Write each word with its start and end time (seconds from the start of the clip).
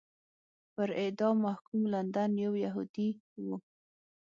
پر 0.75 0.89
اعدام 1.01 1.35
محکوم 1.47 1.81
لندن 1.93 2.31
یو 2.45 2.53
یهودی 2.65 3.09
و. 3.45 3.47